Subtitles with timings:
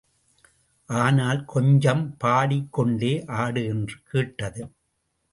[0.89, 3.23] ஆனால் கொஞ்சம் பாடிக் கொண்டே
[3.25, 4.63] ஆடு என்று கேட்டது.